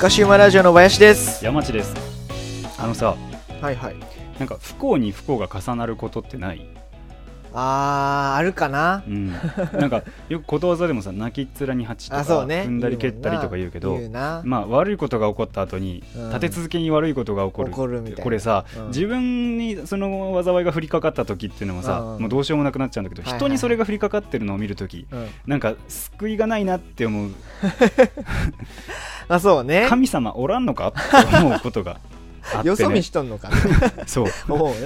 [0.00, 1.44] カシウマラジオの林です。
[1.44, 1.94] 山地です。
[2.78, 3.16] あのさ
[3.60, 3.96] はいはい。
[4.38, 6.66] なんか不幸に不幸が重なることってない？
[7.52, 9.02] あーあるかな。
[9.06, 12.64] うん、なんかよくことわざでもさ泣きっ面に蜂とかね。
[12.66, 16.28] 踏んだり蹴ったりとか言うけどまあ悪いことが起こった後にうん。
[16.28, 18.22] 立て続けに悪いことが起こる起こるみたいな。
[18.22, 18.86] これさ、うん。
[18.88, 22.20] 自分にその災いが降りかかった時っていうのもさ、うん。
[22.22, 23.38] もうどうしようもなくなっちゃうんだけど、はいはい。
[23.38, 25.28] 人にそれが降りかかってるのを見る時うん。
[25.46, 27.30] なんか救いがないなって思う。
[29.28, 29.86] あそうね。
[29.88, 32.00] 神様おらんのかって思うことが
[32.54, 33.56] あって、よそ見ね、しとんのかな
[34.06, 34.26] そう。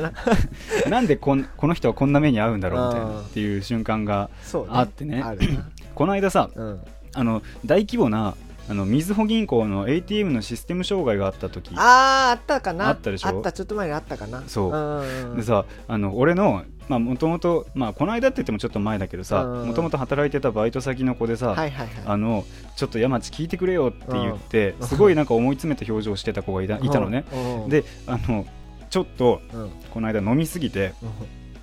[0.03, 0.13] な。
[0.89, 4.31] なんでこんこの人はこんな目に遭うんだろうみたいなうんっていう瞬間が
[4.69, 5.23] あってね。
[5.23, 5.69] あるな。
[5.95, 6.81] この間さうん。
[7.17, 8.35] あの大規模な
[8.69, 11.71] あのみずほ銀行の ATM のシステム障害があった時。
[11.77, 19.69] あーあったかなあったでしょあったちょっと前にあったかなそうでさあの俺のまあもともとまあこの間って言ってもちょっと前だけどさうん。
[19.69, 21.89] もともと働いてたバイト先の子でさ、はいはいはい。
[22.05, 22.45] あの
[22.77, 24.87] ちょっと山地聞いてくれよって言ってうん。
[24.87, 27.25] すごいなんか思い詰めた表情をしてた子がいたいたのね。
[27.69, 28.47] であの
[28.91, 29.71] ちょっとうん。
[29.91, 30.93] この間飲みすぎて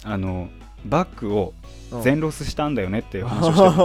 [0.03, 0.49] あの
[0.85, 1.53] バッグを
[1.91, 2.01] うん。
[2.01, 3.77] 全ロスしたんだよねっていう話をして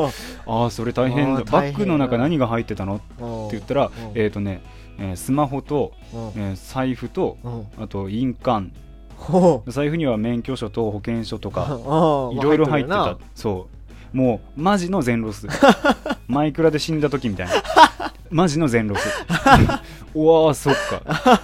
[0.46, 1.42] た ああそれ大変だ。
[1.42, 2.96] バッグの中何が入ってたの？
[2.96, 3.48] ってうん。
[3.50, 3.92] 言ったらうん。
[4.14, 4.62] えっ、とね、
[4.98, 6.20] えースマホと、うん。
[6.36, 7.66] えー財布とうん。
[7.82, 8.70] あと印鑑
[9.66, 13.16] 財布には免許証と保険証とか うんいろいろ入ってた。
[13.34, 13.68] そ
[14.12, 14.16] う。
[14.16, 15.46] もうマジの全ロス。
[16.28, 17.52] マイクラで死んだ時みたいな。
[18.30, 19.06] マジの全ロス。
[20.14, 20.74] うわーそっ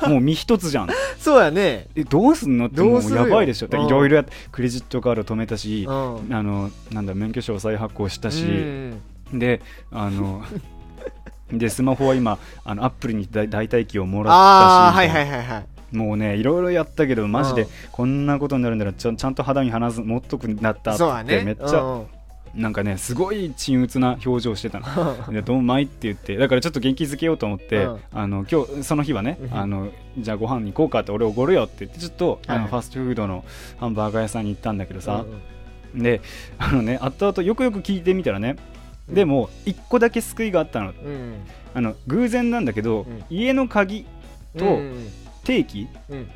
[0.00, 0.08] か。
[0.08, 0.86] もう身一つじゃん。
[0.86, 1.86] なそうやね。
[1.94, 2.66] えどうすんの？
[2.66, 3.68] ってもうやばいでしょ。
[3.70, 3.86] うん。
[3.86, 6.28] いろいろやってクレジットカード止めたしうん。
[6.34, 8.46] あのなんだ免許証再発行したし、う
[9.36, 9.38] ん。
[9.38, 10.42] であの
[11.52, 17.68] でスマホは今あのアップルに代代替機をもらったしはいはいはいはいもうねいろいろやったけどマジでうん。
[17.92, 22.06] こんなことになるんだらちゃんちゃんと肌身離さず持っとくなったってめっちゃうん。
[22.54, 25.32] なんかねすごい鎮鬱な表情してたの。
[25.32, 26.36] でどんまいって言って。
[26.36, 28.00] だからちょっと元気づけようと思って、うん。
[28.12, 29.54] あの今日その日はね、うん。
[29.54, 32.62] あのじゃあご飯に行こうかって俺おごるよって言ってちょっと、あはい。
[32.62, 33.44] のファストフードの
[33.78, 35.24] ハンバーガー屋さんに行ったんだけどさ。
[35.94, 36.20] う、んで
[36.58, 38.56] あのね後々よくよく聞いてみたらね、
[39.08, 39.14] うん。
[39.14, 40.90] でも一個だけ救いがあったの。
[40.90, 41.34] うん
[41.74, 43.24] あの偶然なんだけど、ん。
[43.30, 44.04] 家の鍵
[44.58, 45.06] とうん
[45.44, 46.30] 定期、うん。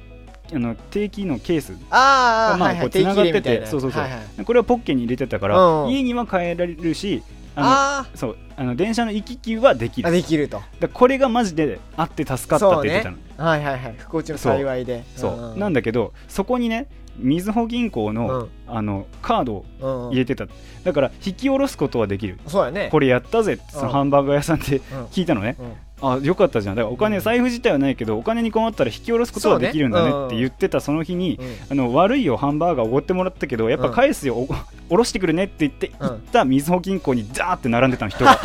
[0.54, 1.76] あの定期のケース。
[1.90, 2.76] ああはいはい。
[2.76, 3.66] まあこう繋がってて定期入れみたいな。
[3.66, 4.02] そうそうそう。
[4.02, 4.44] はいはい。
[4.44, 7.22] これはポッケに入れてたから、うん家には帰られるし
[7.56, 10.10] ああのそうあの電車の行き来はできる。
[10.10, 10.62] できると。
[10.80, 13.16] だこれがマジであって助かったって言ってたの。
[13.16, 13.94] そうはいはいはい。
[13.98, 15.04] 不幸中の幸いで。
[15.16, 16.86] そう,、なんだだけどそこにね
[17.18, 18.50] みずほ銀行の,、うん。
[18.66, 20.46] あのカードを入れてた、
[20.84, 22.38] だから引き下ろすことはできる。
[22.46, 22.88] そうやね。
[22.90, 23.92] これやったぜってそのうん。
[23.92, 24.82] ハンバーガー屋さんでうん。
[25.06, 26.74] 聞いたのね、うんあよかったじゃん。
[26.74, 27.22] だからお金、うん。
[27.22, 31.56] 財布自体はないけどお金に困ったら引き下ろすことはできるんだねって言ってたその日に、うん。
[31.70, 34.46] あの悪いよハンバーガーおごってもらったけどやっぱ返すよ、お
[34.88, 36.08] 下ろしてくるねって言ってうん。
[36.08, 38.38] 行ったみずほ銀行にダーって並んでたの人が。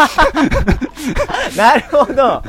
[1.57, 2.13] なるほど。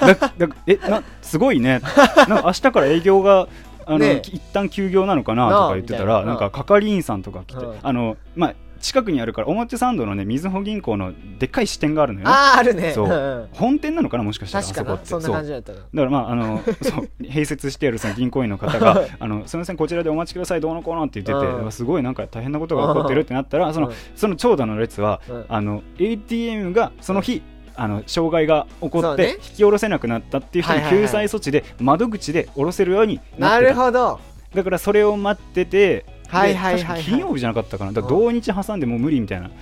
[0.00, 1.80] だだえなすごいね。
[2.28, 3.48] な明日から営業が
[3.86, 7.78] あの、ね一旦休業なのかなとか言ってたらなんか係員さんとか来て、うん。
[7.82, 12.32] あのまあ近くにあるから表参道のねみずほ銀行のでっかい支店があるのよね。
[12.32, 12.92] あああるね。
[12.92, 13.48] そう。
[13.52, 15.02] 本店なのかなもしかしたらあそこって。
[15.02, 17.08] なそんな感じだったなだからまああの そう。
[17.22, 21.72] 併設してあるその銀行員の方があのすみませんこちらでお待ちくださいどうのこうのって言ってて、うん。
[21.72, 23.94] すごいなんか大変なことが起こってるってなったらそのうん。
[24.14, 25.44] その長蛇の列は、うん。
[25.48, 27.42] あの ATM がその日、
[27.76, 33.70] あの障害が起こって引き下ろせなくなったっていう人に救済措置で窓口で下ろせるようにななってた。
[33.70, 34.20] るほど。
[34.54, 37.02] だからそれを待っててはいではいはい。
[37.02, 37.92] 金曜日じゃなかったかな。
[37.92, 39.48] だ同日挟んでもう無理みたいな。
[39.48, 39.52] だ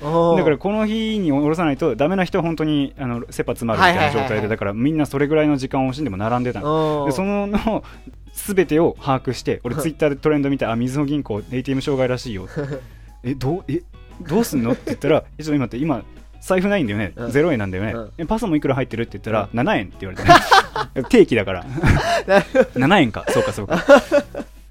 [0.44, 7.84] からこの日に下ろさないとダメな人は本当にあの切羽詰まるみたいな状態でだからみんなそれぐらいの時間を惜しんでも並んでたのでそのの
[8.32, 12.48] 全てを把握して俺ツイッターでトレンド見てあみずほ銀行 ATM 障害らしいよ。
[13.22, 13.82] えどうえ
[14.20, 14.72] どうすんの？
[14.72, 16.02] って言ったらえ ちょっと今って今
[16.40, 17.26] 財布ないんだよね、うん。
[17.28, 18.10] 0円なんだよね、うん。
[18.18, 19.04] えパスもいくら入ってる？
[19.04, 20.34] って言ったら、7円って言われてね。
[21.08, 21.64] 定期だから。
[21.64, 23.24] 7円か。
[23.30, 23.82] そうかそうか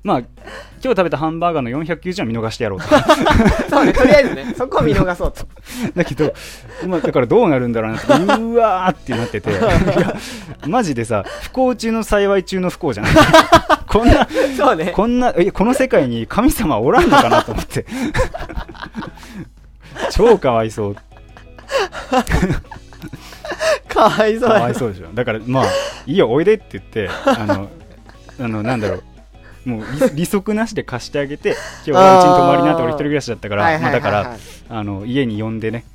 [0.03, 0.27] まあ今
[0.81, 2.87] 日食べたハンバーガーの490円は見逃してやろうと。
[3.69, 5.47] そうねとりあえずねそこは見逃そうと。
[5.95, 6.33] だけど、
[6.85, 7.97] まあ、だからどうなるんだろうな。
[7.97, 9.49] ってうわーってなってて。
[9.49, 10.15] いや
[10.67, 13.13] マジでさ不幸中の幸い中の不幸じゃない
[13.87, 14.27] こんな
[14.57, 14.91] そうね。
[14.93, 17.85] こんなえこの世界に神様おらんのかなと思って。
[20.11, 20.95] 超かわいそう。
[23.87, 25.07] かわいそうやかわいそうでしょ。
[25.13, 25.65] だからまあ
[26.05, 27.69] いいよおいでって言ってあの
[28.41, 29.03] あのなんだろう
[29.65, 29.81] もう
[30.11, 31.55] 利利息なしで貸してあげて
[31.87, 34.37] 今日はうちに泊まりなって俺一人暮らしだったからまあだから
[34.69, 35.85] あの家に呼んでね。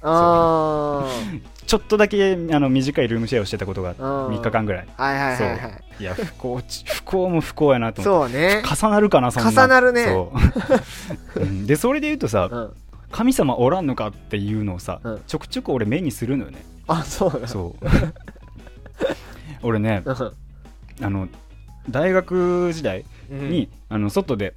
[1.69, 4.29] ちょっとだけあの短いルームシェアをしてたことがー。
[4.31, 4.89] 3日間ぐらい。
[4.97, 6.03] はいはいはいはい。
[6.03, 8.33] いや不幸ち不幸も不幸やなと思って。
[8.33, 8.63] そうね。
[8.65, 9.51] 重なるかなそんな。
[9.51, 10.07] 重なるね。
[10.07, 10.33] そ
[11.37, 11.67] う、 うん。
[11.67, 12.73] でそれで言うとさ、うん。
[13.11, 15.21] 神様おらんのかっていうのをさ、うん。
[15.27, 16.65] ちょくちょく俺目にするのよね。
[16.87, 17.87] あそうそう。
[19.63, 20.11] 俺ねう
[21.03, 21.29] あの
[21.91, 23.51] 大学時代ん。
[23.51, 24.55] に、あの外で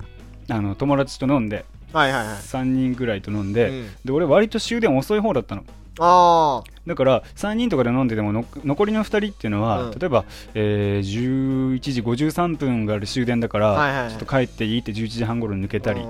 [0.49, 2.35] あの友達と飲んではいはいはい。
[2.37, 3.89] 3人ぐらいと飲んで、うん。
[4.05, 5.63] で俺割と終電遅い方だったの。
[5.99, 9.91] あだから3人とかで飲んでてもの残りの2人っていうのは、うん。
[9.91, 10.23] 例えば、
[10.53, 14.09] えー11時53分が終電だから、はいはいはい。
[14.09, 16.01] ちょっと帰っていいって11時半頃に抜けあたり、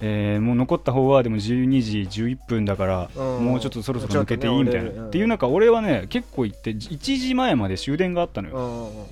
[0.00, 3.44] えーもう残った方はでも12時11分だから、うん。
[3.44, 9.06] もうちょっとそろそろ抜けていいみたいな、ねっていう中俺はね結構行って1時前まで終電があったのよ、うんうん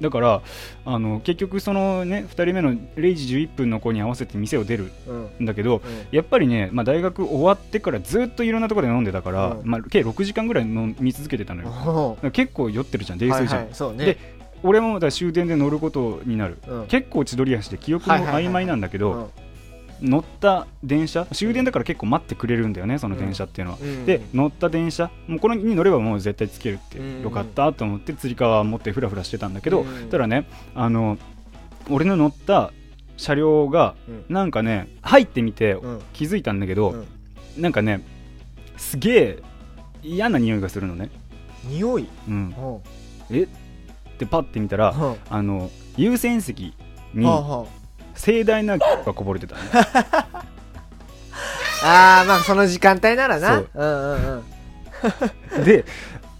[0.00, 0.42] だから
[0.84, 5.44] あの結局そのね2人目の0時11分の子に合わせて店を出るうん。
[5.44, 6.06] んだけどうん。
[6.10, 9.66] やっぱりね、まあ、大学終わってからずっといろんなところで飲んでたから、うん。
[9.68, 13.96] まあ、計6時間ぐらい飲み続けてたのよ、結構酔ってるじゃん泥酔じゃん、はいはい。
[13.96, 14.04] ね。
[14.04, 14.18] で
[14.62, 16.58] 俺もだ終電で乗ることになる。
[16.66, 16.86] うん。
[16.86, 19.45] 結構千鳥足で記憶もはいはいはい曖昧なんだけど、うん
[20.02, 24.04] 乗った電車終電だから結構待ってくれるんだよねその電車っていうのは、うん。
[24.06, 30.10] で乗った電車もうこれに乗ればもう絶対つけるって、うんよかったと思ってつり革持ってフラフラしてたんだけど、うん。
[30.10, 31.18] ただねあの
[31.90, 32.72] 俺の乗った
[33.16, 34.24] 車両がうん。
[34.28, 36.02] なんかね入ってみてうん。
[36.12, 37.62] 気づいたんだけど、うん。
[37.62, 38.02] なんかね
[38.76, 39.42] すげえ
[40.02, 41.10] 嫌な匂いがするのね、
[41.64, 42.08] 匂い？
[42.28, 42.54] うん、
[43.30, 43.42] うんえ？
[43.44, 43.48] っ
[44.18, 45.42] てパッて見たらはあ。
[45.42, 46.74] の優先席
[47.14, 47.26] に
[48.16, 49.60] 盛大ながこぼれてたね。
[49.72, 50.42] あ
[52.22, 53.48] あーまあその時間帯ならな。
[53.48, 53.70] そう。
[53.74, 54.44] うんうん
[55.58, 55.64] うん。
[55.64, 55.84] で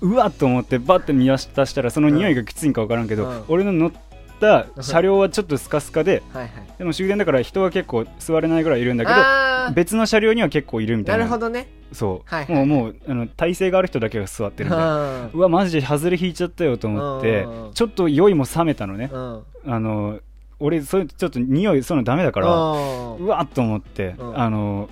[0.00, 3.44] うわっと思ってバッて見出したらその匂いがきついんか分からんけど、うん。
[3.48, 3.92] 俺の乗っ
[4.40, 6.50] た車両はちょっとスカスカではいはい。
[6.78, 11.24] でも終電だから人は結構座れないぐらいいるんだけど別の車両には結構いるみたないな。
[11.24, 11.68] るほどね。
[11.92, 12.54] そう、はいはい。
[12.54, 15.22] もうもうあの体勢がある人だけが座ってるみたいな。
[15.26, 17.72] ううわマジで外れ引いちゃったよと思ってうん。
[17.72, 19.06] ちょっと酔いも冷めたのね。
[19.06, 19.42] んうん。
[19.68, 20.18] あの
[20.58, 24.38] 俺そういうちょっと匂いそういうのダメだからうんうわっと思ってうん。
[24.40, 24.88] あの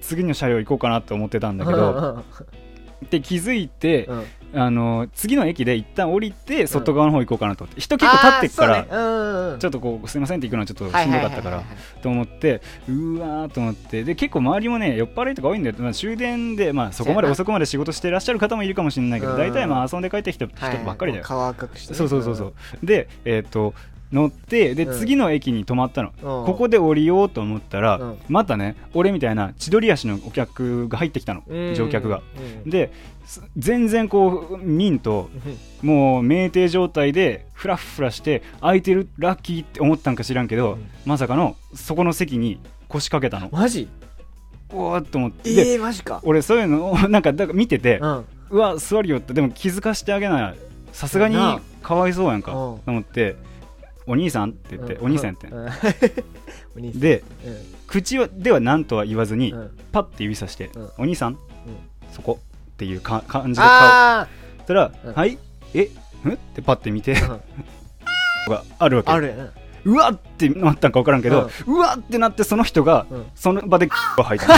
[0.00, 2.24] 次の車両行こうかなと思ってたんだけうどん。
[3.10, 4.24] で気づいてうん。
[4.54, 9.58] あの次の駅で一旦降りて外側の方行こうかなと思って人結構立ってっからねうんうん。
[9.58, 19.38] ちょっとこうすいませんって行くのはちょっとしはいんどはいはいはいかったからと思ってうわーと思ってで結構周りもね酔っ払いとか多いんだよ、まあ、終電で、まあ、そこまで遅くまで仕事してらっしゃる方もいるかもしれないけどうん。
[19.38, 21.96] 大体まあ遊んで帰ってきた人はいはいばっかりだよ、顔赤くしてね。
[21.96, 22.54] そうそうそうそう。
[22.82, 23.72] でえっ、と
[24.12, 24.98] 乗ってでうん。
[24.98, 26.46] 次の駅に止まったの、うん。
[26.46, 28.18] ここで降りようと思ったら、うん。
[28.28, 31.74] またね俺みたいな千鳥足のお客が入ってきたの、うん。
[31.74, 32.22] 乗客が。
[32.64, 32.70] うん。
[32.70, 32.92] で
[33.26, 35.30] す全然こうミンと
[35.82, 40.90] もう酩酊状態でフラッフラして空いてるラッキーって思ったんか知らんけど、うん。
[41.06, 43.50] まさかのそこの席に腰掛けたの。
[43.50, 43.88] マジ？
[44.74, 46.20] おーっと思って、でええマジか。
[46.24, 48.24] 俺そういうのを なんかだから見てて、うん。
[48.50, 49.32] うわ座るよって。
[49.32, 50.50] でも気づかしてあげな。
[50.50, 50.56] い
[50.92, 51.52] さすがにな。
[51.52, 52.56] あかわいそうやんか、うん。
[52.56, 53.36] と思って
[54.06, 55.06] お兄さんって言って、うん。
[55.06, 55.48] お兄さんって、
[56.76, 57.56] でうん。
[57.86, 59.70] 口はでは何とは言わずに、うん。
[59.92, 60.90] パッて指さして、うん。
[60.98, 61.38] お兄さん、
[62.12, 62.40] そこ
[62.72, 64.28] っていうか感じで顔あ
[64.58, 65.14] そしたら、うん。
[65.14, 65.38] はい
[65.74, 65.90] え
[66.28, 67.14] んってパッて見て、
[68.48, 69.10] があるわけ。
[69.10, 69.52] ある
[69.84, 73.26] うわってなったんか分からんけど、うわってなってその人が、うん。
[73.34, 74.54] その場で が吐いた。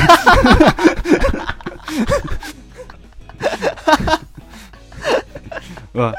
[5.95, 6.15] うわ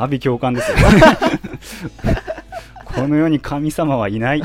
[0.00, 0.78] 阿鼻共感ですよ。
[2.84, 4.42] この世に神様はいない。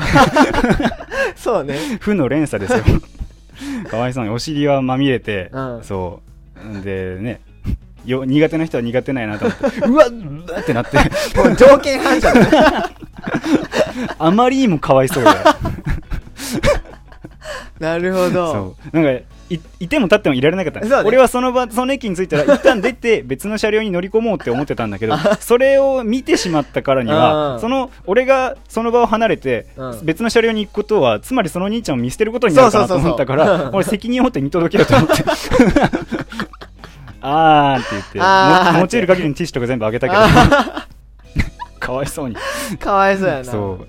[1.34, 1.78] そうね。
[1.98, 2.84] 負の連鎖ですよ。
[3.90, 5.80] かわいそうにお尻はまみれて、うん。
[5.82, 6.20] そ
[6.82, 6.82] う。
[6.84, 7.40] でね
[8.04, 10.10] よ苦手な人は苦手ないなと思ってうわっ。
[10.10, 10.98] うわってなって。
[11.38, 12.32] もう条件反射
[14.18, 15.38] あまりにもかわいそうだよ
[17.80, 18.52] なるほど。
[18.52, 19.00] そう。
[19.00, 20.88] なんかいいても立ってもいられなかった、ね。
[21.04, 30.00] 俺はその場その駅に着いたら 一旦出て別の車両に乗り込もうって思ってたんだけどそれを見てしまったからにうんはその俺がその場を離れてうん。
[30.04, 35.24] 別の車両に行くことはつまりその兄ちゃんを見捨てることになるかなと思ったから俺責任を持って見届けようと思って。
[37.28, 40.20] あーって言って持ち得る限りのティッシュとか全部あげたけど。
[40.20, 40.86] あ
[41.80, 42.36] かわいそうに。
[42.36, 43.44] ーかわいそうやな。
[43.44, 43.86] そう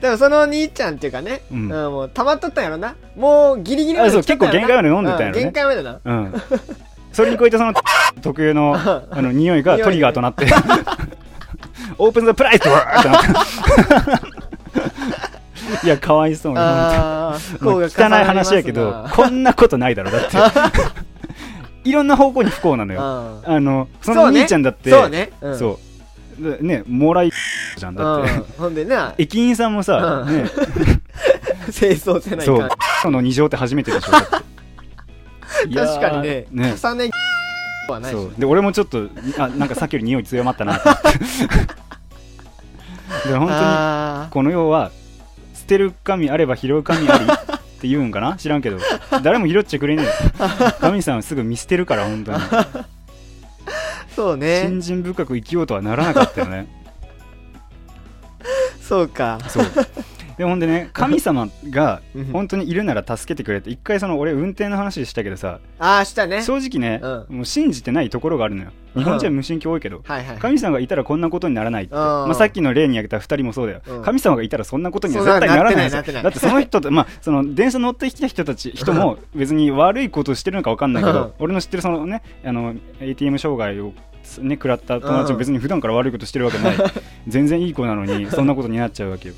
[0.00, 2.96] でもその兄ちゃんっていうかね、ううんんもう溜まっとったんやろな。
[3.16, 5.40] もうギリギリまで結構限界まで飲んでたんやろね。
[5.40, 6.00] う限界までな。
[6.02, 6.34] うん、
[7.12, 7.74] それに加えてその
[8.22, 10.46] 特有のあの匂いがトリガーとなって。
[11.98, 13.22] オープンザプライスってわーってなっ
[14.20, 14.26] て。
[15.86, 16.58] いやかわいそうに。
[16.58, 20.10] 汚い話やけどこんなことないだろ。
[20.10, 20.36] だって。
[21.84, 23.00] いろんな方向に不幸なのよ。
[23.02, 24.90] ああのその兄ちゃんだって。
[24.90, 25.74] そうね、うん、そう。
[25.74, 25.89] で
[26.38, 27.32] ねもらい
[27.76, 28.32] じゃんだって。
[28.32, 29.14] うん、ほんでな。
[29.18, 30.42] 駅員さんもさ、うん。
[30.42, 30.50] ね、
[31.72, 32.68] 清掃せないそう。
[33.02, 34.12] その二乗って初めてでしょ
[35.74, 36.46] 確かにね。
[36.50, 36.74] ね。
[36.82, 37.10] 重ね
[37.88, 39.08] はないで俺もちょっと
[39.38, 40.76] あなんかさっきより匂い強まったな。
[40.76, 40.80] っ
[43.22, 44.90] てで本当にあこの世は
[45.54, 47.28] 捨てる神あれば拾う神ありっ
[47.80, 48.36] て言うんかな？
[48.36, 48.78] 知らんけど。
[49.22, 50.12] 誰も拾っちゃくれねえよ。
[50.80, 52.38] 神さんはすぐ見捨てるから本当に
[54.20, 54.64] そうね。
[54.66, 56.68] 信心深く生きようとはならなかったよね。
[58.82, 59.38] そうか。
[59.48, 59.64] そう。
[60.36, 62.24] でほんでね 神様がうん。
[62.26, 66.42] 本当にいるなら助けてくれって一回その俺運転の話したけどさああしたね。
[66.42, 68.70] 正直ね、うもう信じてないところがあるのよ。
[68.94, 70.36] 日本人は無神教多いけど、はいはい。
[70.38, 72.00] 神様がいたらこんなことにならないって、うん。
[72.00, 74.02] まあ、さっきの例に挙げた2人もそうだよ、うん。
[74.02, 81.16] 神様がいたらそんなことには絶対ならないだってその人と、まあ、その電車乗ってきた人たち 人も別に悪いことをしてるのか分かんないけうん。
[81.16, 83.92] ど俺の知ってるそのねあの ATM 障害を
[84.38, 86.76] ね、食らった友達も別に普段から悪いことしてるわけない。
[87.28, 89.34] 全然いい子なのにそんなことになっちゃうわけよ。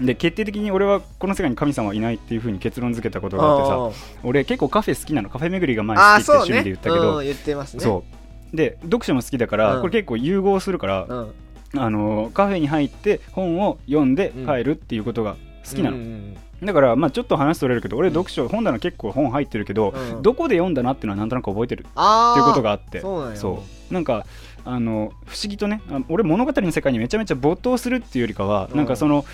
[0.00, 5.30] で決定的に俺はこの世界に神様はいないっていうふうに結論付けたことがあってさ俺結構カフェ好きなの。
[5.30, 7.82] カフェ巡りが前好きって趣味で言ったけどうん言ってますね。
[7.82, 8.04] そ
[8.52, 8.56] う。
[8.56, 9.80] で読書も好きだから、うん。
[9.80, 11.30] これ結構融合するから、うん。
[11.76, 15.36] あのカフェに入って本を読んで帰るっていうことが
[15.68, 20.22] 好きなの、うんうんだからまあちょっと話取れるけど俺読書本棚結構本入ってるけど、うん。
[20.22, 23.00] どこで読んだなっていうのはなんとなく覚えてるっていうことがあって。
[23.00, 24.26] そうなんか
[24.64, 28.76] あの不思議とねあ俺物語の世界にめちゃめちゃ没頭するっていうよりかは、うん。
[28.76, 29.24] なんかその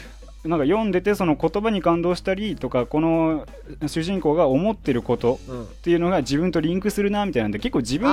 [0.44, 3.46] なんか読んでてその言葉に感動したりとかこの
[3.86, 5.62] 主人公が思ってることうん。
[5.62, 8.10] っていうのが自分とリンクするなみたいなんで結構自分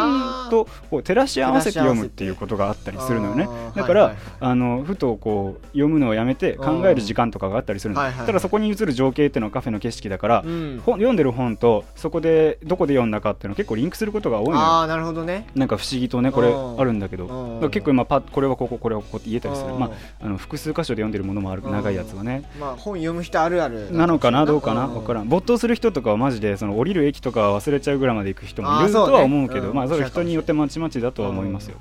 [0.49, 3.47] とこう照らし合わせて読むっていうことがあったりするのよね。
[3.75, 8.27] だから、はいはいあのふとこう読むのをやめて考える時間とかがあったりするの、はいはいはい。
[8.27, 10.81] ただそこに映る情景っていうのはカフェの景色だから、うん。
[10.85, 14.59] 本読んでる本とそこでどこで読んだかっていうのは結構リンクすることが多いのよ。
[14.59, 15.47] ああなるほどね。
[15.55, 16.79] なんか不思議とねこれうん。
[16.79, 17.69] あるんだけど。
[17.71, 19.73] 結構今パッこれはこここれはここって言えたりする。
[19.73, 19.79] うん。
[19.79, 19.91] まあ
[20.25, 22.43] あの複数箇所で読んでるものもあるうん長いやつはね。
[22.59, 23.91] まあ本読む人あるある。
[23.91, 24.93] なのかなどうかなうん。
[24.93, 25.27] 分からん。
[25.27, 29.75] 没頭する人とかはマジでその降りる駅とか忘れちゃうぐらいまで行く人もいるとは思うけどうん。
[29.75, 31.77] まあそれ人によってまちまちだとは思いますよ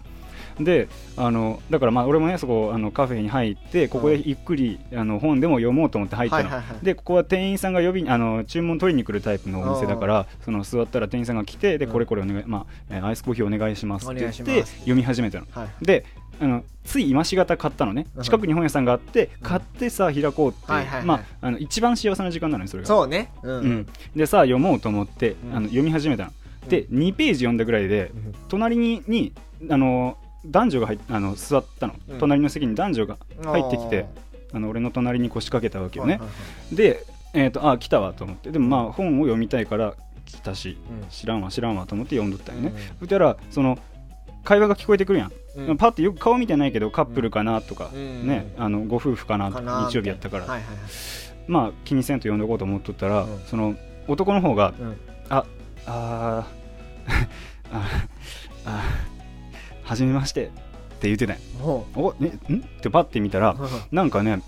[0.60, 6.50] であのだからまあ俺もねそこあのカフェに入ってここでゆっくりあの本でも読もうと思って入ったの、
[6.82, 11.92] でここは店員さんが呼びにあの注文取りに来るタイプのお店だからその座ったら店員さんが来てでうん。
[11.92, 15.46] これこれお願い、まあえーアイスコーヒーお願いしますって言って読み始めたの。
[15.50, 15.68] はい。
[15.84, 16.04] で
[16.40, 18.06] あのつい今しがた買ったのね。
[18.16, 18.22] うん。
[18.22, 20.66] 近くに本屋さんがあって買ってさ開こうって、
[21.04, 22.86] まああの一番幸せな時間なのよそれが。
[22.86, 23.30] そうね。
[23.42, 23.70] ううん。
[23.80, 25.56] ん、でさ読もうと思って、うん。
[25.56, 26.32] あの読み始めたの、
[26.68, 28.34] で2ページ読んだぐらいでうん。
[28.48, 29.32] 隣にに
[29.70, 32.18] あの男女が入っあの座ったの、うん。
[32.18, 34.06] 隣の席に男女が入ってきて
[34.52, 36.34] あの俺の隣に腰掛けたわけよね、はいはいは
[36.72, 36.76] い。
[36.76, 38.50] で、えー、とあ来たわと思って。
[38.50, 41.08] でもまあ本を読みたいから来たしうん。
[41.08, 42.98] 知らんわ知らんわと思って読んどったよね、うん。
[43.00, 43.78] そしたらその
[44.44, 45.76] 会話が聞こえてくるやん、うん。
[45.76, 48.26] パッてよく顔見てないけどカップルかなとか、うん。
[48.26, 50.76] ねあのご夫婦かなかな日曜日やったから、はいはいはい。
[51.46, 53.38] まあ気にせんと読んどこうと思っとったら、うん。
[53.46, 53.74] その
[54.06, 54.96] 男の方がうん。
[55.28, 55.44] あ
[55.86, 57.28] あー
[57.72, 57.88] あ
[58.64, 58.82] あ
[59.88, 60.46] はじめまして。
[60.46, 62.56] って言ってたおねん？
[62.58, 63.56] ってパッて見たらう
[63.94, 64.42] なんかね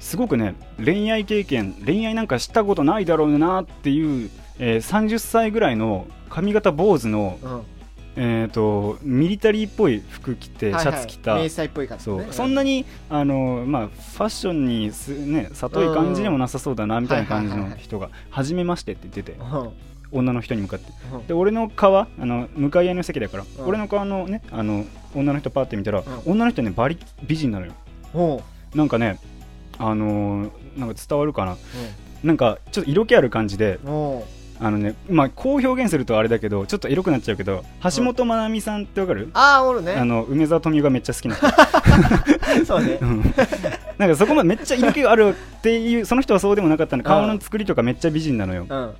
[0.00, 7.62] すごくね恋愛経験恋愛なんかしたことないだろうなっていう、えー30歳ぐらいの髪型坊主の、うん。
[8.16, 10.94] えー、とミリタリーっぽい服着てシはいはい。
[10.94, 19.32] ャツ着た、迷彩っぽい感じそねうそんなにあの、まあ、ファッションにす、ね、里い感じでもなさそうだなみたいな感じの人が「はじめまして」って言ってて。
[19.38, 19.70] うん
[20.14, 20.92] 女の人に向かって。
[21.12, 21.26] うん。
[21.26, 23.66] で俺の側あの向かい合いの席だから、うん。
[23.66, 26.04] 俺の側のねあの女の人パーって見たら、ん。
[26.24, 27.72] 女の人ねバリ美人なのよ。
[28.12, 28.42] ほ
[28.74, 29.18] なんかね
[29.78, 31.56] あのーなんか伝わるかな。
[32.22, 33.78] なんかちょっと色気ある感じで
[34.60, 39.92] あのねまあこう表現するとあれだけどちょっとエロくなっちゃうけど橋本まなみさんってわかる、ああおるね。
[39.92, 41.34] あの梅沢富美男がめっちゃ好きな。
[41.34, 41.46] 人
[42.66, 42.98] そうね。
[43.00, 43.34] うん。
[43.98, 47.02] なんかそこまでめっちゃ色気があるっていうその人はそうでもなかったの。
[47.02, 48.66] 顔の作りとかめっちゃ美人なのよ。
[48.68, 48.94] うん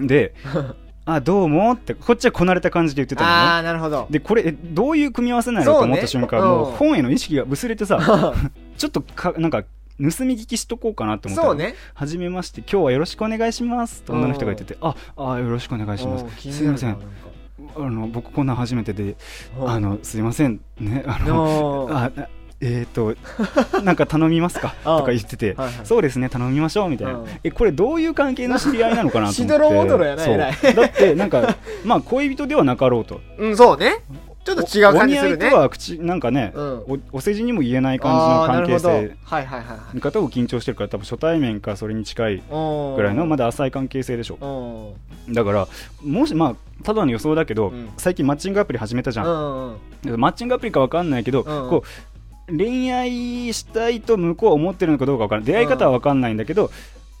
[0.00, 0.34] で
[1.06, 3.34] 「あどうも」ってこっちはこなれた感じで言ってたのね。
[3.34, 4.06] ああなるほど。
[4.10, 5.64] でこれえどういう組み合わせなの？
[5.64, 6.72] と思った瞬間、ねもううん。
[6.76, 8.34] 本への意識が薄れてさ
[8.76, 9.66] ちょっとかなんか盗
[9.98, 11.50] み聞きしとこうかなって思ったの。
[11.50, 11.74] そうね。
[11.94, 16.52] はじめまして今日はよろしくお願いしますと女の人が言っててああよろしくお願いします。
[16.52, 16.96] すいません。
[17.76, 19.16] あの僕こんなん初めてで
[19.58, 19.70] うん。
[19.70, 20.60] あのすいません。
[20.78, 22.10] ねあのうんあ
[22.60, 23.14] えっ、と
[23.84, 24.74] なんか頼みますか？
[24.84, 27.14] あとか言っててそうですね頼みましょうみたいな。
[27.14, 27.26] うん。
[27.44, 29.34] えこれどういう関係の知り合いなのかなと思って。
[29.42, 30.74] しどろもどろやなそう偉い。
[30.74, 33.20] だってなんかまあ恋人ではなかろうと。
[33.38, 33.98] うんそうね。
[34.44, 35.36] ちょっと違う感じするね。
[35.36, 36.78] おお似合いとは口なんかね、うん。
[36.88, 38.88] おお世辞にも言えない感じの関係性
[39.24, 44.96] はいはいはい見方を緊張してるから多分初対面かそれに近いぐぐらいのまだ浅い関係性でしょ
[45.26, 45.30] う。
[45.30, 45.34] ん。
[45.34, 45.68] だから
[46.02, 47.90] もしまあただの予想だけど、うん。
[47.98, 49.26] 最近マッチングアプリ始めたじゃん、
[50.16, 51.44] マッチングアプリか分かんないけど、ん。
[51.44, 51.88] こう
[52.48, 55.46] 恋愛したいと向こうは思ってるのかどうか分からない。
[55.46, 56.70] 出会い方は分かんないんだけど、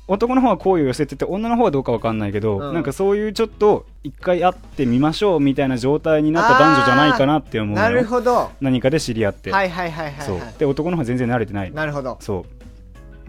[0.06, 2.74] 男の方は好意を寄せてて女の方はどうか分かんないけど、うん。
[2.74, 8.50] なんかそういうちょっと一回会ってみましょうみたいな状態になった男女じゃないかなって思うのなるよほど。
[8.60, 10.54] 何かで知り合って、はいはいはいはいそうはい。
[10.58, 11.72] で男の方は全然慣れてない。
[11.72, 12.16] なるほど。
[12.20, 12.46] そ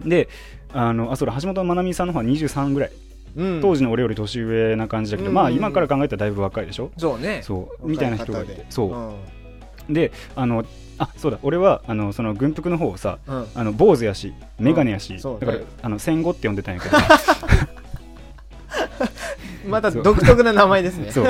[0.04, 0.08] う。
[0.08, 0.28] で
[0.72, 2.92] あのあそうだ橋本まなみさんの方は23ぐらい。
[3.36, 3.60] うん。
[3.60, 5.34] 当時の俺より年上な感じだけど、うん。
[5.34, 6.90] まあ今から考えたらだいぶ若いでしょ。
[6.96, 7.42] そうね。
[7.42, 7.86] そう。
[7.86, 8.64] みたいな人がいて。
[8.70, 9.14] そう、うん
[9.88, 10.64] であの
[11.00, 11.38] あそうだ。
[11.42, 13.46] 俺はあのその軍服の方をさうん。
[13.54, 15.40] あの坊主やし眼鏡やし、そうね。
[15.40, 16.96] だからあの戦後って呼んでたんやけど。
[19.66, 21.10] また独特な名前ですね。
[21.12, 21.24] そう。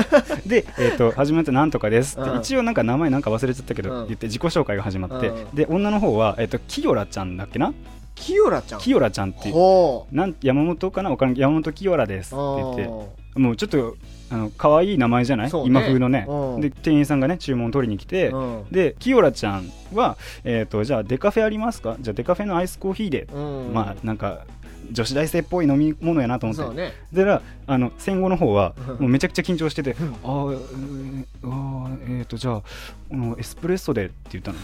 [0.46, 2.38] で、えー、と始まってなんとかですって、うん。
[2.40, 4.06] 一応なんか名前なんか忘れちゃったけど、うん。
[4.06, 5.54] 言って自己紹介が始まって、うん。
[5.54, 7.72] で女の方は、えー、とキヨラちゃんだっけな？
[8.14, 8.80] キヨラちゃん。
[8.80, 9.54] キヨラちゃんっていう。
[9.54, 11.10] ほなん山本かな？
[11.10, 13.10] 山本キヨラですうって言って。
[13.36, 13.96] あもうちょっと
[14.32, 15.62] あの可愛い名前じゃない、ね。
[15.64, 16.24] 今風のね。
[16.28, 16.60] うん。
[16.60, 18.70] で店員さんがね注文取りに来て、ーうん。
[18.70, 21.96] でキヨラちゃんは、えー、とじゃあデカフェありますか？
[22.00, 23.38] じゃあデカフェのアイスコーヒーで、う
[23.70, 23.72] ん。
[23.74, 24.46] まあなんか
[24.92, 26.76] 女子大生っぽい飲み物やなと思って。
[26.76, 26.92] ね。
[27.12, 28.96] でらあの戦後の方はうん。
[29.00, 30.08] もうめちゃくちゃ緊張してて「うん。
[30.08, 32.62] あーえーあーえーとじゃあ
[33.38, 34.58] エスプレッソで」って言ったの。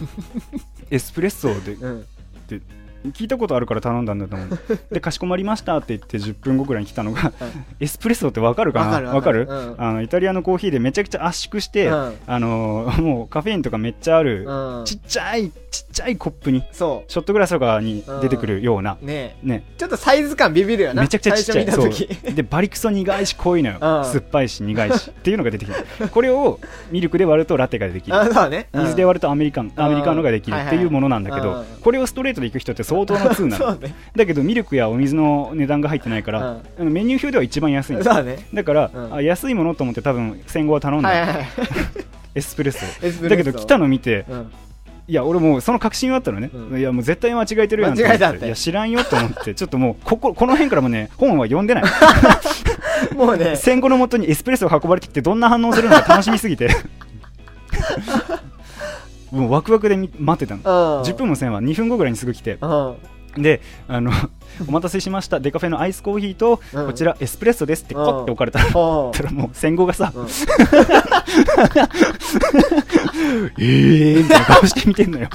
[0.90, 2.00] エスプレッソでうん。
[2.00, 2.02] っ
[2.48, 2.60] て
[3.12, 4.48] 聞いたことあるから頼んだんだと思う。
[4.92, 7.32] でかしこまりましたって言って10分後ぐらいに来たのが
[7.80, 9.12] エスプレッソってわかるかな？
[9.12, 9.48] わかる。
[9.78, 12.14] あのイタリアのコーヒーでめちゃくちゃ圧縮して、うん。
[12.26, 14.84] あのーもうカフェインとかめっちゃある、うん。
[14.84, 19.64] ちっちゃいちっちゃいコップにそショットグラスとかに出てくるような、うねね。
[19.76, 21.02] ちょっとサイズ感ビビるよな。
[21.02, 21.70] めちゃくちゃちっちゃい。
[21.70, 21.90] そう。
[22.34, 23.80] でバリクソ苦いし濃いのよ、ん。
[23.80, 25.10] 酸っぱいし苦いし。
[25.10, 26.08] っていうのが出てきて。
[26.08, 26.60] これを
[26.90, 28.16] ミルクで割るとラテができる。
[28.16, 28.68] あそうね。
[28.72, 28.82] うん。
[28.84, 33.74] 水で割るとアメリカンアメリカノができるっていうものなんだけど、はいはいこれをストレートでいく人って相当の通なの。
[33.76, 33.94] ね。
[34.14, 36.92] だけどミルクやお水の値段が入ってないから、うん。
[36.92, 38.38] メニュー表では一番安いのそうね。
[38.54, 39.14] だから、うん。
[39.14, 41.46] あ安いものと思って多分戦後は頼んだ、はいはいはい。
[42.34, 43.28] エスプレッソ。
[43.28, 44.52] だけど来たの見てうん。
[45.08, 46.78] いや俺もうその確信はあったのね、うん。
[46.78, 48.46] いやもう絶対間違えてるやんと思間違えたって。
[48.46, 49.54] いや知らんよと思って。
[49.54, 51.84] ちょっともうこここの辺からもね本は読んでない。
[53.14, 53.56] もうね。
[53.56, 56.68] 戦後のもとにエスプレッソが運ばれてきてどんな反応するのか楽しみすぎて
[59.32, 61.00] もうワクワクでみ待ってたの。
[61.00, 61.02] うん。
[61.02, 62.58] 10分もせんわ2分後ぐらいにすぐ来て。
[62.60, 62.96] うん。
[63.42, 64.10] であの
[64.66, 65.40] お待たせしました。
[65.40, 66.86] デカフェのアイスコーヒーと、うん。
[66.86, 68.60] こちらエスプレッソですってコッて置かれた。
[68.60, 70.26] ら、ほたらもう戦後がさ、うん。
[73.58, 75.28] えーみたいな顔して見てんのよ。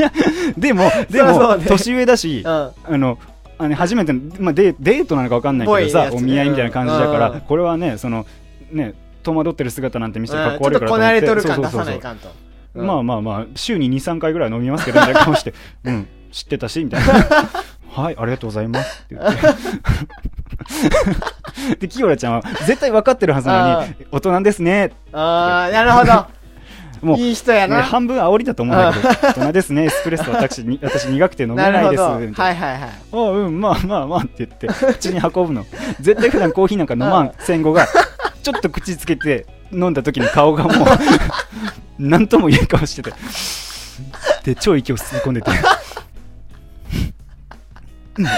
[0.58, 1.64] でもでも、そうそうね。
[1.66, 2.50] 年上だし、うん。
[2.50, 3.18] あの
[3.60, 7.40] あの初めての、まあ、デデートなのか分かんないけどさお見合いみたいな感じだから、うん。
[7.40, 8.26] これはねその
[8.70, 10.58] ね戸惑ってる姿なんて見せてかっうん。
[10.60, 11.84] ちょっとこ悪いからこなれとるそう感出そうそうそう。
[11.86, 12.28] さないかんと。
[12.28, 12.32] う
[12.82, 12.86] ん。
[12.86, 17.14] まあまあまあ週に23回ぐらい飲みますけどみたいな顔して「うん知ってたし」みたいな
[17.90, 19.38] 「はいありがとうございます」って言って。
[21.80, 26.26] でキヨラちゃんは絶対分かってるはずなのに「大人ですね」ああなるほど
[27.02, 29.84] もういい人やねな半分煽りだと思うんだけど「大人ですね。
[29.84, 32.44] エスプレッソ私に 私苦くて飲めなないです」みたいな。
[32.44, 32.90] はいはいはい。
[33.12, 35.66] あうんまあまあまあって言って口に運ぶの。
[36.00, 37.32] 絶対普段コーヒーなんか飲まん。
[37.40, 37.86] 戦後が
[38.42, 40.86] ちょっと口つけて飲んだ時に顔がもう
[41.98, 43.12] 何とも言えん顔してて
[44.44, 45.50] で超息を吸い込んでて。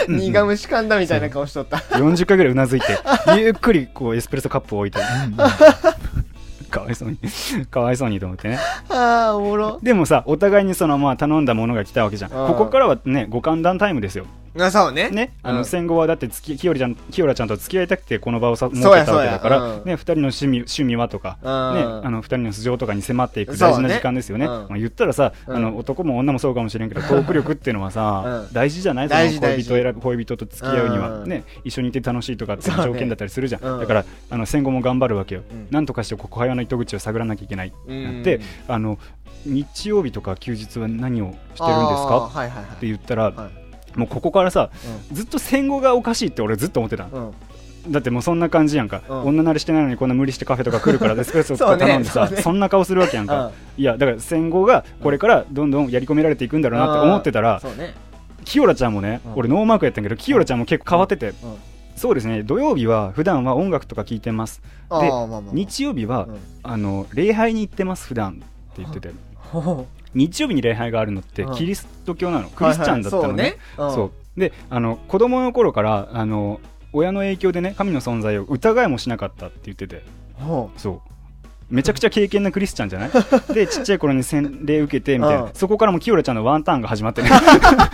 [0.09, 1.79] 苦虫噛んだみたいな顔しとった。
[1.79, 2.99] 40回ぐらいうなずいて
[3.39, 4.99] ゆっくりこうエスプレッソカップを置いて
[6.71, 7.19] かわいそうに
[7.71, 8.59] かわいそうにと思ってね。
[8.89, 9.79] ああおもろ。
[9.83, 12.33] でもさお互いにそのまあ頼んだものが来たわけじゃん。
[12.33, 12.49] うん。
[12.49, 14.27] ここからはねご歓談タイムですよ
[14.59, 15.11] あそうね。
[15.11, 15.65] ね、あのうん。
[15.65, 21.75] 戦後はだってつききよりちゃんきよらちゃんと付き合いたくてこの場をさ設けたわけだから、ね、2人の趣味趣味はとか、うん。
[21.75, 24.47] ね、あの2人の素性とかに迫っていく大事な時間ですよね。
[24.47, 24.53] うん。
[24.53, 25.57] まあ、言ったらさ、うん。
[25.57, 28.53] あの男も女もそうかもしれんけど トーク力っていうのはさ、うん。
[28.53, 29.09] 大事じゃない？
[29.09, 31.29] その恋人選ぶ恋人と付き合うには、うん。
[31.29, 33.81] ね、一緒にいて楽しいとかって条件だったりするじゃん、うん。
[33.81, 35.69] だからあの戦後も頑張るわけよ、うん。
[35.71, 38.99] なんとかしてここ会話の糸口を探らなきゃいけないってあの
[39.47, 43.60] 日曜日とか休日は何をしてるんですあかって言ったら、はい
[43.97, 44.71] もうここからさ
[45.13, 47.11] ずっと戦後がおかしいって俺ずっと思ってたの。
[47.13, 47.27] うん。
[47.29, 47.35] うん
[47.89, 49.21] だってもうそんな感じやんか、うん。
[49.29, 57.95] 女慣れしてないのにこんな無理してカフェとか来るからエスプレッソとか頼んでさ そ,、ねんな顔するわけやんか、 いやだから戦後がこれからどんどんやり込められていくんだろうなって思ってたら、ね
[58.45, 59.33] キヨラちゃんもね、うん。
[59.37, 61.35] 俺ノーマークやったんやけどキヨラちゃんも結構変わってて、うん。
[61.95, 64.63] そうですね土曜日は普段は音楽とか聴いてます。
[64.89, 65.55] あでーまあまあまあ。
[65.55, 66.39] 日曜日は、うん。
[66.63, 68.35] あの礼拝に行ってます普段っ
[68.75, 69.11] て言ってて
[70.15, 71.55] 日曜日に礼拝があるのってうん。
[71.55, 76.61] キリスト教なの、クリスチャンだったのね,、そうであの子供の頃からあの
[76.93, 80.03] 親の影響でね神の存在を疑いもしなかったって言ってて。
[80.35, 81.11] ほそう。
[81.71, 83.11] めちゃくちゃ敬虔なクリスチャンじゃない？
[83.55, 85.51] でちっちゃい頃に洗礼受けてみたいな、うん。
[85.55, 87.31] そこからもキヨラちゃんのワンターンが始まってね。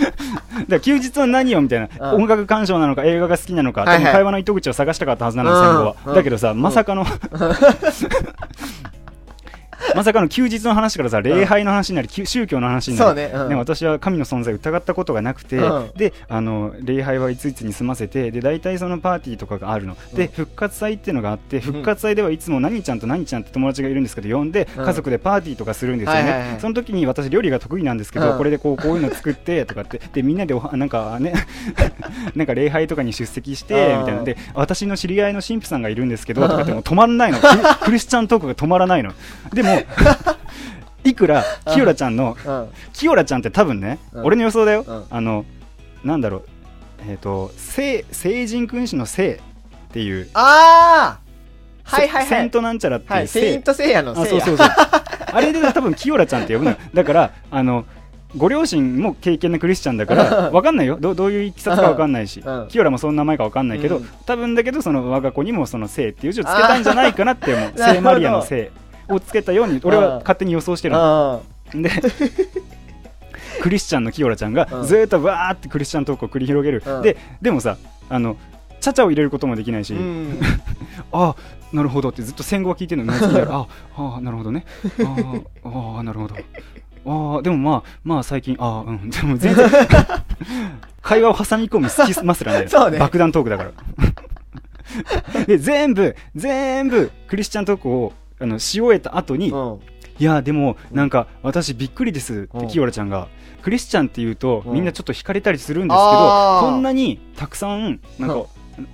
[0.68, 2.22] だ休日は何よみたいな、うん。
[2.22, 4.12] 音楽鑑賞なのか映画が好きなのか、はいはい。
[4.14, 6.14] 会話の糸口を探したかったはずなの、うん戦後は、うん。
[6.14, 7.04] だけどさまさかの、
[9.96, 13.48] まさかの休日の話からさ礼拝の話になり、き宗教の話になりね、うん。
[13.48, 15.90] ね、私は神の存在を疑ったことがなくて、うん。
[15.96, 20.16] であの礼拝はいついつに済ませてで大体そのパーティーとかがあるの、うん。
[20.16, 28.38] で復活祭っていうのがあって復活祭ではいつも何ちゃんと何ちゃんって友達がいるんですけど呼んでうん家族でパーティーとかするんですよね、はいはいはいその時に私料理が得意なんですけど、うん。
[28.38, 30.00] これでこうこういうの作ってとかって。
[30.12, 31.34] でみんなでおは なんかね
[32.34, 34.00] なんか礼拝とかに出席してうん。
[34.00, 34.24] みたいな。
[34.24, 37.38] で私の知り合いの神父さんがいるんですけどとかってもう止まらないの。
[37.38, 39.12] クリ クリスチャントークが止まらないの。
[39.52, 39.82] でも
[41.04, 42.68] いくらキヨラちゃんのうん。
[42.92, 44.24] キヨラちゃんって多分ね、うん。
[44.24, 45.04] 俺の予想だよ、うん。
[45.10, 45.44] あの
[46.04, 46.42] なんだろう。
[47.08, 49.40] えっ、と聖聖人君子の聖
[49.88, 50.28] っていう。
[50.34, 51.26] ああ
[51.84, 52.24] はいはいはい。
[52.24, 53.22] セセントなんちゃらってはい。
[53.22, 53.24] い。
[53.26, 54.68] うセイ聖ントのあセイヤそうそうそう。
[55.32, 56.70] あれで多分キヨラちゃんって呼ぶの。
[56.72, 57.84] よだからあの
[58.36, 60.98] ご両親も敬虔なクリスチャンだからわかんないよ。
[61.00, 62.68] どどういういきさつかわかんないし、うん。
[62.68, 64.08] キヨラもその名前かわかんないけど、うん。
[64.26, 67.72] 多分だけどその我が子にもその聖っていう字をつけたんじゃないかなって思う。
[67.76, 68.72] 聖マリアの聖
[69.08, 70.96] をつけたように俺は勝手に予想してる
[71.74, 71.90] で
[73.60, 77.76] クリスチャンのキヨラちゃんがうんずーっとわーってクリスチャントークを繰り広げる、うんででもさ
[78.08, 78.36] あの
[78.80, 80.38] チャチャを入れることもできないし、うん。
[81.10, 81.34] あ
[81.72, 83.66] なるほどってずっと戦後は聞いて るのうなずきながらあ
[83.96, 84.64] あなるほどね。
[85.64, 86.36] あああなるほど。
[87.06, 89.10] ああでもまあまあ最近ああうん。
[89.10, 89.68] でも全然
[91.02, 92.68] 会話を挟み込む好きますらね。
[92.98, 93.70] 爆弾トークだから。
[95.46, 99.80] で全部全部クリスチャントークをあのし終えた後に、うん。
[100.18, 103.28] いやでもなんか私びっくりですってうんキヨラちゃんが。
[103.62, 104.74] クリスチャンっていうとうん。
[104.74, 108.44] みんなちょっと惹かれたりするんですけどこんなにたくさんなんかうん。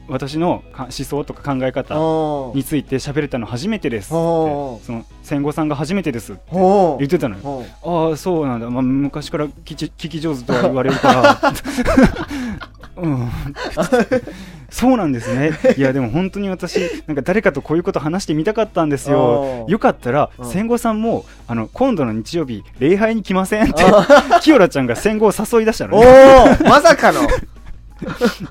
[0.08, 2.56] 私のか思想とか考え方うん。
[2.56, 7.64] について喋れたの初めてですってその戦後さんが初めてですって言ってたのよ。
[7.82, 11.52] ああそうなんだ、まあ、昔から聞き聞き上手とは言われるから
[12.96, 13.30] うん。
[14.70, 15.52] そうなんですね。
[15.76, 19.66] いやでも本当に私なんか誰かとこういうこと話してみたかったんですよ。
[19.68, 20.46] よかったらうん。
[20.46, 23.84] 戦後さんもあの今度の日曜日礼拝に来ませんって
[24.40, 26.58] キヨラちゃんが戦後を誘い出したのおね。
[26.60, 27.20] おまさかの。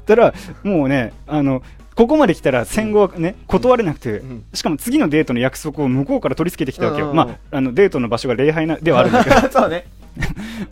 [0.06, 1.62] たらもうねあの
[1.96, 4.44] ここまで来たら戦後はね断れなくて、うん。
[4.54, 9.36] しかも次のデートの約束を向こうから取り付けてきたわけよ、まああのデートの場所が礼拝なではあるんだけど。
[9.52, 9.86] そうね。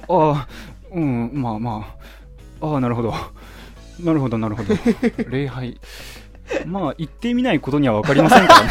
[0.08, 0.48] ああ
[0.92, 2.00] うんまあまあ。
[2.62, 3.14] ああなるほど
[4.04, 4.76] なるほどなるほど。
[5.30, 5.80] 礼拝。
[6.66, 8.70] まあ言ってみないことには分かりませんからね。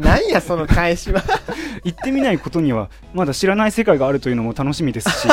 [0.00, 1.22] なんやその返しは。
[1.84, 5.28] 言ってみないことにはまだ知らない世界があるというのも楽しみですし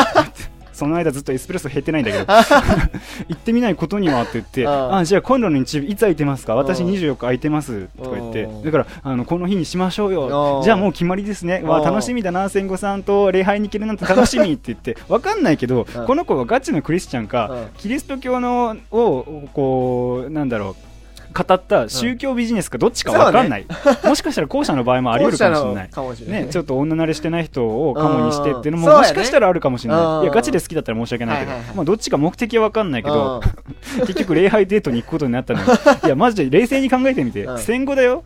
[0.82, 2.26] その間ずっとエスプレッソ減ってないんだけど。
[3.30, 4.98] 行ってみないことにはって言ってああ。
[4.98, 6.56] あじゃあ今度の日いつ空いてますか？
[6.56, 7.88] 私うん24日空いてます。
[8.02, 8.44] とか言って。
[8.46, 10.58] うんだからあのこの日にしましょうよ。
[10.58, 11.62] うんじゃあもう決まりですね。
[11.64, 12.50] わ楽しみだな。
[12.50, 14.98] 千五さんと礼拝に行けるなんて楽しみって言って。
[15.08, 20.91] わかんないけどうんこの子はガチのクリスチャンかうんキリスト教のをこうなんだろう
[21.32, 23.66] 語った宗教ビジネスかどっちかわかんない、
[24.04, 25.90] もしかしたら後者の場合もあり得るかもしれない。
[25.90, 26.44] 後者のかもしれない。
[26.44, 28.98] ね、ちょっと女慣れしてない人をカモにしてっていうのもうん。
[28.98, 33.42] もしかしたらあるかもしれない、いやガチで好きだったら申し訳ないけど、はいはいはいまあ、どっちか目的は分かんないけど、う
[34.08, 35.66] 結局礼拝デートに行くことになったのよ。
[36.04, 37.60] いやマジで冷静に考えてみて、うん。
[37.60, 38.24] 戦後だよ。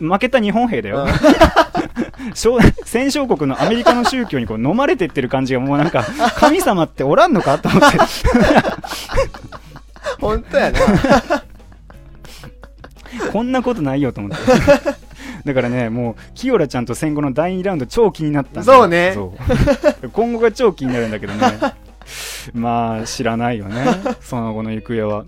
[0.00, 0.08] ん。
[0.08, 1.06] 負けた日本兵だよ、
[2.34, 6.04] 小戦勝国のアメリカの宗教にこう飲まれてってる感じがもうなんか
[6.36, 7.98] 神様っておらんのかと思って。
[10.20, 10.78] 本当やな
[13.32, 14.38] こんなことないよと思って。
[15.44, 19.12] だからねもうキヨラちゃんと戦後の第2ラウンド超気になったそうね。
[19.14, 19.34] そ
[20.02, 20.08] う。
[20.10, 21.40] 今後が超気になるんだけどね。
[22.52, 23.86] まあ知らないよね。
[24.20, 25.24] その後の行方は。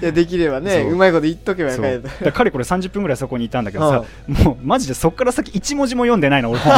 [0.00, 0.92] いやできればねそう。
[0.92, 2.08] うまいこと言っとけばよかった。
[2.08, 4.04] だからかれこれ30分ぐらいそこにいたんだけどさ、
[4.44, 6.72] もうマジでそっから先1文字も読んでないの俺本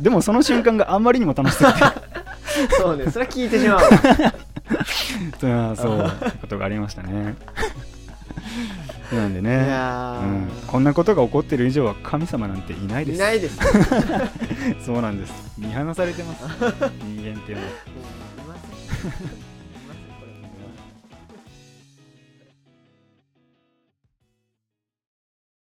[0.00, 1.78] でもその瞬間があんまりにも楽しすぎて。
[2.80, 3.10] そうね。
[3.10, 3.80] それは聞いてしまう
[5.40, 7.36] そうことがありましたね。
[9.12, 13.14] なんでいね、やうん、こんなことが起こってる以上は神様なんていないです。
[13.14, 13.58] ーいないです
[14.84, 15.32] そうなんです。
[15.56, 16.44] 見放されてます。
[16.44, 17.68] 人間っていうのは